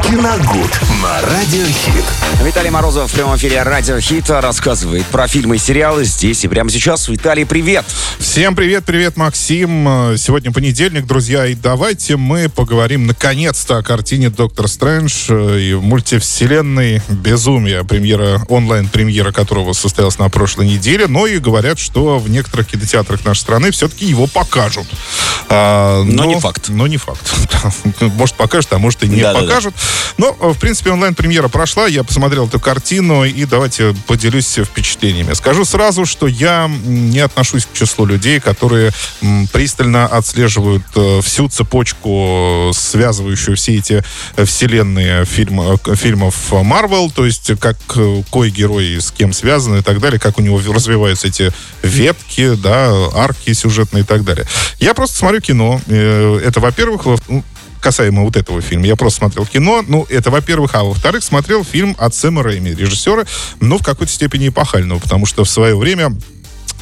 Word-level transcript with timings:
Киногуд 0.00 0.80
на 1.02 1.20
Радиохит. 1.20 2.04
Виталий 2.42 2.70
Морозов 2.70 3.10
в 3.10 3.14
прямом 3.14 3.36
эфире 3.36 3.62
Радио 3.62 4.00
Хита 4.00 4.40
рассказывает 4.40 5.04
про 5.06 5.28
фильмы 5.28 5.56
и 5.56 5.58
сериалы 5.58 6.04
здесь 6.04 6.44
и 6.44 6.48
прямо 6.48 6.70
сейчас. 6.70 7.08
Виталий, 7.08 7.44
привет! 7.44 7.84
Всем 8.18 8.56
привет, 8.56 8.84
привет, 8.84 9.16
Максим. 9.16 10.16
Сегодня 10.16 10.52
понедельник, 10.52 11.06
друзья, 11.06 11.46
и 11.46 11.54
давайте 11.54 12.16
мы 12.16 12.48
поговорим 12.48 13.06
наконец-то 13.06 13.78
о 13.78 13.82
картине 13.82 14.30
«Доктор 14.30 14.68
Стрэндж» 14.68 15.30
и 15.32 15.74
мультивселенной 15.74 17.02
«Безумие», 17.08 17.84
премьера, 17.84 18.44
онлайн-премьера 18.48 19.32
которого 19.32 19.72
состоялась 19.72 20.18
на 20.18 20.28
прошлой 20.30 20.66
неделе, 20.66 21.06
но 21.06 21.26
и 21.26 21.38
говорят, 21.38 21.78
что 21.78 22.18
в 22.18 22.30
некоторых 22.30 22.68
кинотеатрах 22.68 23.24
нашей 23.24 23.40
страны 23.40 23.70
все-таки 23.70 24.06
его 24.06 24.26
покажут. 24.26 24.86
А, 25.48 26.02
но, 26.04 26.24
но 26.24 26.24
не 26.24 26.40
факт. 26.40 26.68
Но 26.68 26.86
не 26.86 26.96
факт. 26.96 27.30
Может, 28.00 28.36
покажут, 28.36 28.72
а 28.72 28.78
может 28.78 29.02
и 29.04 29.08
не 29.08 29.20
да, 29.20 29.34
покажут. 29.34 29.74
Но, 30.18 30.32
в 30.32 30.58
принципе, 30.58 30.90
онлайн-премьера 30.90 31.48
прошла, 31.48 31.86
я 31.86 32.04
посмотрел 32.04 32.46
эту 32.46 32.60
картину, 32.60 33.24
и 33.24 33.44
давайте 33.44 33.94
поделюсь 34.06 34.58
впечатлениями. 34.58 35.32
Скажу 35.32 35.64
сразу, 35.64 36.06
что 36.06 36.26
я 36.26 36.70
не 36.84 37.20
отношусь 37.20 37.66
к 37.66 37.72
числу 37.72 38.04
людей, 38.04 38.40
которые 38.40 38.92
пристально 39.52 40.06
отслеживают 40.06 40.82
э, 40.94 41.20
всю 41.22 41.48
цепочку, 41.48 42.70
связывающую 42.74 43.56
все 43.56 43.76
эти 43.76 44.04
э, 44.36 44.44
вселенные 44.44 45.24
фильм, 45.24 45.60
э, 45.60 45.76
фильмов 45.96 46.52
Marvel, 46.52 47.10
то 47.12 47.24
есть 47.24 47.52
как 47.58 47.76
кой 48.30 48.50
герой 48.50 49.00
с 49.00 49.10
кем 49.10 49.32
связан 49.32 49.78
и 49.78 49.82
так 49.82 50.00
далее, 50.00 50.20
как 50.20 50.38
у 50.38 50.42
него 50.42 50.60
развиваются 50.72 51.28
эти 51.28 51.52
ветки, 51.82 52.54
да, 52.54 52.92
арки 53.14 53.52
сюжетные 53.52 54.02
и 54.02 54.06
так 54.06 54.24
далее. 54.24 54.46
Я 54.78 54.94
просто 54.94 55.18
смотрю 55.18 55.40
кино. 55.40 55.80
Это, 55.88 56.60
во-первых, 56.60 57.02
касаемо 57.82 58.22
вот 58.22 58.36
этого 58.36 58.62
фильма. 58.62 58.86
Я 58.86 58.96
просто 58.96 59.18
смотрел 59.18 59.44
кино. 59.44 59.84
Ну, 59.86 60.06
это, 60.08 60.30
во-первых. 60.30 60.74
А 60.74 60.84
во-вторых, 60.84 61.22
смотрел 61.22 61.64
фильм 61.64 61.94
от 61.98 62.14
Сэма 62.14 62.42
Рэйми, 62.42 62.74
режиссера, 62.74 63.24
но 63.60 63.78
в 63.78 63.82
какой-то 63.82 64.12
степени 64.12 64.48
эпохального, 64.48 64.98
потому 64.98 65.26
что 65.26 65.44
в 65.44 65.50
свое 65.50 65.76
время 65.76 66.16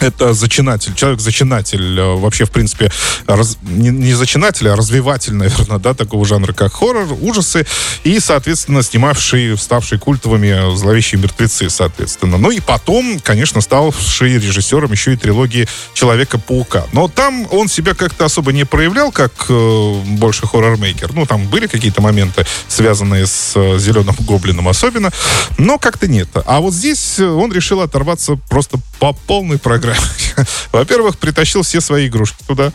это 0.01 0.33
зачинатель, 0.33 0.95
человек-зачинатель 0.95 1.99
э, 1.99 2.15
вообще, 2.17 2.45
в 2.45 2.51
принципе, 2.51 2.91
раз, 3.27 3.59
не, 3.63 3.91
не 3.91 4.15
зачинатель, 4.15 4.69
а 4.69 4.77
развиватель, 4.77 5.35
наверное, 5.35 5.79
да, 5.79 5.95
такого 5.95 6.25
жанра, 6.25 6.53
как 6.53 6.73
хоррор, 6.73 7.07
ужасы, 7.21 7.67
и, 8.05 8.19
соответственно, 8.21 8.83
снимавший, 8.83 9.57
ставший 9.59 9.99
культовыми 9.99 10.75
зловещие 10.77 11.21
мертвецы, 11.21 11.69
соответственно. 11.71 12.39
Ну 12.39 12.51
и 12.51 12.61
потом, 12.61 13.21
конечно, 13.21 13.61
ставший 13.61 14.39
режиссером 14.39 14.93
еще 14.93 15.13
и 15.13 15.17
трилогии 15.17 15.69
Человека-паука. 15.95 16.87
Но 16.93 17.09
там 17.09 17.47
он 17.51 17.69
себя 17.69 17.95
как-то 17.95 18.25
особо 18.25 18.53
не 18.53 18.65
проявлял, 18.65 19.13
как 19.13 19.33
э, 19.49 19.95
больше 20.07 20.47
хоррор-мейкер. 20.47 21.13
Ну, 21.15 21.27
там 21.27 21.47
были 21.47 21.67
какие-то 21.67 22.01
моменты, 22.01 22.47
связанные 22.69 23.27
с 23.27 23.53
э, 23.55 23.79
Зеленым 23.79 24.17
Гоблином 24.21 24.69
особенно, 24.69 25.11
но 25.59 25.79
как-то 25.79 26.09
нет. 26.09 26.29
А 26.47 26.61
вот 26.61 26.73
здесь 26.73 27.19
он 27.19 27.53
решил 27.53 27.81
оторваться 27.81 28.37
просто 28.49 28.79
по 28.99 29.13
полной 29.13 29.59
программе 29.59 29.90
играть. 29.91 30.49
Во-первых, 30.73 31.19
притащил 31.19 31.63
все 31.63 31.81
свои 31.81 32.09
игрушки 32.09 32.43
туда, 32.47 32.73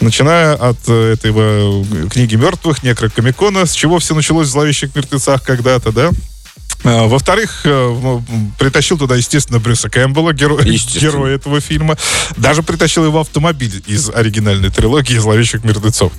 начиная 0.00 0.54
от 0.54 0.78
э, 0.88 1.12
этой 1.14 1.32
э, 1.34 2.08
книги 2.08 2.36
мертвых, 2.36 2.82
некрокомикона, 2.82 3.66
с 3.66 3.72
чего 3.72 3.98
все 3.98 4.14
началось 4.14 4.48
в 4.48 4.50
«Зловещих 4.50 4.94
мертвецах» 4.94 5.42
когда-то, 5.42 5.92
да? 5.92 6.10
А, 6.84 7.06
во-вторых, 7.08 7.62
э, 7.64 8.20
притащил 8.58 8.98
туда, 8.98 9.16
естественно, 9.16 9.58
Брюса 9.58 9.88
Кэмпбелла, 9.88 10.32
героя, 10.32 10.62
героя 10.94 11.34
этого 11.34 11.60
фильма. 11.60 11.96
Даже 12.36 12.62
притащил 12.62 13.04
его 13.04 13.20
автомобиль 13.20 13.82
из 13.86 14.10
оригинальной 14.10 14.70
трилогии 14.70 15.16
«Зловещих 15.16 15.64
мертвецов». 15.64 16.12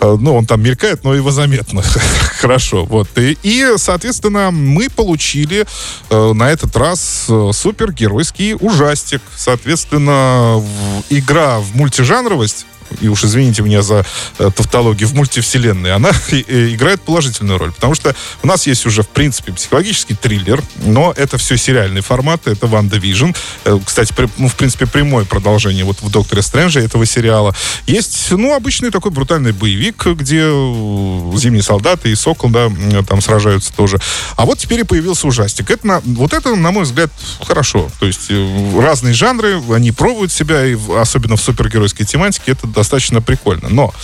А, 0.00 0.16
ну, 0.16 0.34
он 0.34 0.46
там 0.46 0.62
мелькает, 0.62 1.04
но 1.04 1.14
его 1.14 1.30
заметно. 1.30 1.82
Хорошо. 2.40 2.84
Вот. 2.84 3.08
И, 3.18 3.38
и, 3.42 3.74
соответственно, 3.76 4.50
мы 4.50 4.88
получили 4.90 5.66
э, 6.10 6.32
на 6.32 6.50
этот 6.50 6.76
раз 6.76 7.26
э, 7.28 7.50
супергеройский 7.54 8.54
ужастик. 8.58 9.22
Соответственно, 9.36 10.62
игра 11.08 11.60
в 11.60 11.76
мультижанровость 11.76 12.66
и 13.00 13.08
уж 13.08 13.24
извините 13.24 13.62
меня 13.62 13.82
за 13.82 14.04
э, 14.38 14.50
тавтологию, 14.54 15.08
в 15.08 15.14
мультивселенной, 15.14 15.92
она 15.94 16.10
играет 16.30 17.00
положительную 17.02 17.58
роль. 17.58 17.72
Потому 17.72 17.94
что 17.94 18.14
у 18.42 18.46
нас 18.46 18.66
есть 18.66 18.86
уже, 18.86 19.02
в 19.02 19.08
принципе, 19.08 19.52
психологический 19.52 20.14
триллер, 20.14 20.62
но 20.84 21.12
это 21.16 21.38
все 21.38 21.56
сериальный 21.56 22.00
формат, 22.00 22.46
это 22.46 22.66
WandaVision. 22.66 23.30
Э, 23.64 23.78
кстати, 23.84 24.12
при, 24.12 24.28
ну, 24.36 24.48
в 24.48 24.56
принципе, 24.56 24.86
прямое 24.86 25.24
продолжение 25.24 25.84
вот 25.84 26.02
в 26.02 26.10
Докторе 26.10 26.42
Стрэнджа 26.42 26.80
этого 26.80 27.06
сериала. 27.06 27.54
Есть, 27.86 28.30
ну, 28.30 28.54
обычный 28.54 28.90
такой 28.90 29.10
брутальный 29.10 29.52
боевик, 29.52 30.06
где 30.06 30.42
э, 30.42 31.32
Зимние 31.36 31.62
солдаты 31.62 32.10
и 32.10 32.14
Сокол, 32.14 32.50
да, 32.50 32.70
там 33.08 33.20
сражаются 33.20 33.72
тоже. 33.72 33.98
А 34.36 34.44
вот 34.44 34.58
теперь 34.58 34.80
и 34.80 34.84
появился 34.84 35.26
ужастик. 35.26 35.70
Это, 35.70 35.86
на, 35.86 36.00
вот 36.00 36.32
это, 36.32 36.54
на 36.54 36.70
мой 36.70 36.84
взгляд, 36.84 37.10
хорошо. 37.42 37.90
То 37.98 38.06
есть 38.06 38.30
разные 38.76 39.14
жанры, 39.14 39.60
они 39.72 39.92
пробуют 39.92 40.32
себя, 40.32 40.64
и 40.64 40.76
особенно 40.96 41.36
в 41.36 41.40
супергеройской 41.40 42.06
тематике, 42.06 42.52
это 42.52 42.66
достаточно 42.80 43.20
прикольно. 43.20 43.68
Но, 43.68 43.94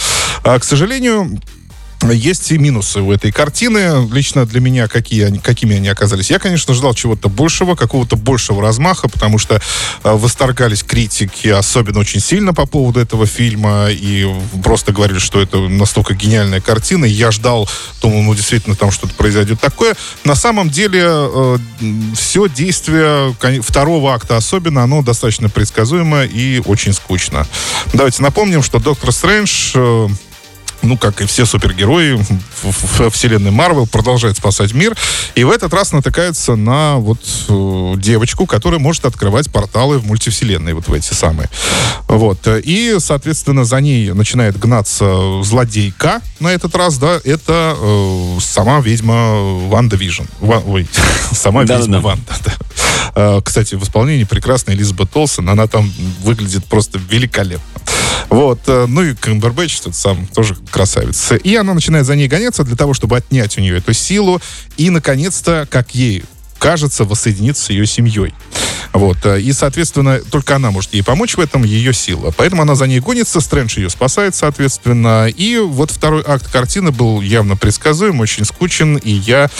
а, 0.44 0.58
к 0.58 0.64
сожалению, 0.64 1.40
есть 2.12 2.50
и 2.52 2.58
минусы 2.58 3.00
у 3.00 3.12
этой 3.12 3.32
картины. 3.32 4.08
Лично 4.12 4.46
для 4.46 4.60
меня 4.60 4.88
какие 4.88 5.24
они, 5.24 5.38
какими 5.38 5.76
они 5.76 5.88
оказались. 5.88 6.30
Я, 6.30 6.38
конечно, 6.38 6.74
ждал 6.74 6.94
чего-то 6.94 7.28
большего, 7.28 7.74
какого-то 7.74 8.16
большего 8.16 8.62
размаха, 8.62 9.08
потому 9.08 9.38
что 9.38 9.56
э, 9.56 9.60
восторгались 10.04 10.82
критики, 10.82 11.48
особенно 11.48 12.00
очень 12.00 12.20
сильно 12.20 12.54
по 12.54 12.66
поводу 12.66 13.00
этого 13.00 13.26
фильма, 13.26 13.88
и 13.90 14.26
просто 14.62 14.92
говорили, 14.92 15.18
что 15.18 15.40
это 15.40 15.58
настолько 15.58 16.14
гениальная 16.14 16.60
картина. 16.60 17.04
Я 17.04 17.30
ждал, 17.30 17.68
думал, 18.00 18.22
ну, 18.22 18.34
действительно, 18.34 18.76
там 18.76 18.90
что-то 18.90 19.14
произойдет 19.14 19.60
такое. 19.60 19.94
На 20.24 20.34
самом 20.34 20.70
деле, 20.70 21.02
э, 21.04 21.58
все 22.16 22.48
действие 22.48 23.34
второго 23.62 24.14
акта 24.14 24.36
особенно, 24.36 24.82
оно 24.82 25.02
достаточно 25.02 25.48
предсказуемо 25.48 26.24
и 26.24 26.62
очень 26.64 26.92
скучно. 26.92 27.46
Давайте 27.92 28.22
напомним, 28.22 28.62
что 28.62 28.78
Доктор 28.78 29.12
Стрэндж... 29.12 29.72
Э, 29.74 30.08
ну, 30.86 30.96
как 30.96 31.20
и 31.20 31.26
все 31.26 31.44
супергерои 31.44 32.18
в, 32.62 33.10
вселенной 33.10 33.50
Марвел, 33.50 33.86
продолжает 33.86 34.36
спасать 34.36 34.72
мир. 34.72 34.96
И 35.34 35.44
в 35.44 35.50
этот 35.50 35.72
раз 35.74 35.92
натыкается 35.92 36.56
на 36.56 36.96
вот 36.96 37.20
э, 37.48 37.94
девочку, 37.98 38.46
которая 38.46 38.80
может 38.80 39.04
открывать 39.04 39.50
порталы 39.50 39.98
в 39.98 40.06
мультивселенной, 40.06 40.72
вот 40.74 40.88
в 40.88 40.92
эти 40.92 41.12
самые. 41.12 41.48
Вот. 42.08 42.46
И, 42.46 42.96
соответственно, 42.98 43.64
за 43.64 43.80
ней 43.80 44.12
начинает 44.12 44.58
гнаться 44.58 45.42
злодейка 45.42 46.20
на 46.40 46.48
этот 46.48 46.74
раз, 46.74 46.98
да, 46.98 47.20
это 47.24 47.76
э, 47.78 48.38
сама 48.40 48.80
ведьма 48.80 49.68
WandaVision. 49.68 50.24
Ва, 50.40 50.62
ой, 50.66 50.86
сама 51.32 51.64
да, 51.64 51.78
ведьма 51.78 51.94
да. 51.94 52.00
Ванда, 52.00 52.32
да. 52.44 52.52
Э, 53.14 53.40
кстати, 53.42 53.74
в 53.74 53.82
исполнении 53.82 54.24
прекрасной 54.24 54.74
Элизабет 54.74 55.14
Олсен, 55.16 55.48
она 55.48 55.66
там 55.66 55.90
выглядит 56.22 56.64
просто 56.66 56.98
великолепно. 56.98 57.64
Вот. 58.28 58.60
Э, 58.66 58.86
ну 58.86 59.02
и 59.02 59.14
Камбербэтч, 59.14 59.80
тот 59.80 59.94
сам, 59.94 60.26
тоже 60.26 60.56
красавец. 60.70 61.32
И 61.44 61.54
она 61.56 61.74
начинает 61.74 62.06
за 62.06 62.16
ней 62.16 62.28
гоняться 62.28 62.64
для 62.64 62.76
того, 62.76 62.94
чтобы 62.94 63.16
отнять 63.16 63.56
у 63.58 63.60
нее 63.60 63.78
эту 63.78 63.92
силу 63.92 64.40
и, 64.76 64.90
наконец-то, 64.90 65.66
как 65.70 65.94
ей 65.94 66.24
кажется, 66.58 67.04
воссоединиться 67.04 67.64
с 67.64 67.70
ее 67.70 67.86
семьей. 67.86 68.34
Вот. 68.96 69.18
Э, 69.24 69.40
и, 69.40 69.52
соответственно, 69.52 70.20
только 70.20 70.56
она 70.56 70.70
может 70.70 70.94
ей 70.94 71.02
помочь 71.02 71.36
в 71.36 71.40
этом, 71.40 71.64
ее 71.64 71.92
сила. 71.92 72.32
Поэтому 72.36 72.62
она 72.62 72.74
за 72.74 72.86
ней 72.86 73.00
гонится, 73.00 73.40
Стрэндж 73.40 73.78
ее 73.78 73.90
спасает, 73.90 74.34
соответственно. 74.34 75.28
И 75.28 75.58
вот 75.58 75.90
второй 75.90 76.24
акт 76.26 76.50
картины 76.50 76.92
был 76.92 77.20
явно 77.20 77.56
предсказуем, 77.56 78.20
очень 78.20 78.44
скучен, 78.44 78.96
и 78.96 79.10
я, 79.10 79.50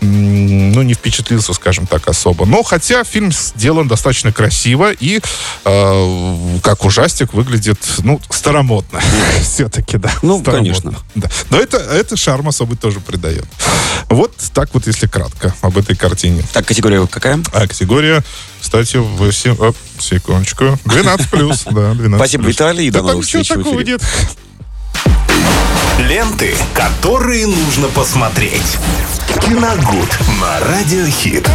ну, 0.00 0.82
не 0.82 0.94
впечатлился, 0.94 1.54
скажем 1.54 1.86
так, 1.86 2.06
особо. 2.06 2.44
Но 2.44 2.62
хотя 2.62 3.02
фильм 3.04 3.32
сделан 3.32 3.88
достаточно 3.88 4.32
красиво 4.32 4.92
и 4.92 5.20
э, 5.64 6.58
как 6.62 6.84
ужастик 6.84 7.32
выглядит, 7.32 7.78
ну, 7.98 8.20
старомодно. 8.28 9.00
Все-таки, 9.42 9.96
да. 9.96 10.12
Ну, 10.20 10.42
конечно. 10.42 10.94
Да. 11.14 11.30
Но 11.48 11.58
это, 11.58 11.78
это 11.78 12.16
шарм 12.16 12.48
особый 12.48 12.76
тоже 12.76 13.00
придает. 13.00 13.46
Вот 14.10 14.34
так 14.52 14.68
вот, 14.74 14.86
если 14.86 15.06
кратко 15.06 15.54
об 15.62 15.78
этой 15.78 15.96
картине. 15.96 16.44
Так, 16.52 16.66
категория 16.66 17.06
какая? 17.06 17.40
А, 17.52 17.66
категория 17.66 18.22
кстати, 18.62 18.81
8... 18.94 19.56
Оп, 19.58 19.76
секундочку. 19.98 20.78
12 20.84 21.30
плюс, 21.30 21.64
да, 21.70 21.94
12 21.94 22.16
Спасибо, 22.16 22.44
плюс. 22.44 22.54
Виталий. 22.54 22.90
Да 22.90 23.02
там 23.02 23.18
ничего 23.18 23.42
такого 23.42 23.80
нет. 23.80 24.02
Ленты, 25.98 26.54
которые 26.74 27.46
нужно 27.46 27.88
посмотреть. 27.88 28.78
Киногуд 29.40 30.08
на 30.40 30.60
Радиохит. 30.60 31.48